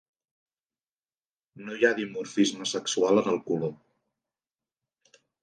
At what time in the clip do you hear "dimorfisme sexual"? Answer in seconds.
1.99-3.23